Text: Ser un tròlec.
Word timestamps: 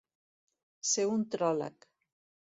Ser 0.91 1.05
un 1.09 1.21
tròlec. 1.35 1.87